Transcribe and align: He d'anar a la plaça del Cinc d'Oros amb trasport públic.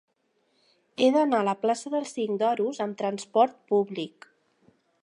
He 1.05 1.09
d'anar 1.17 1.41
a 1.45 1.47
la 1.49 1.55
plaça 1.65 1.93
del 1.97 2.09
Cinc 2.13 2.35
d'Oros 2.43 2.83
amb 2.87 3.01
trasport 3.05 3.63
públic. 3.75 4.33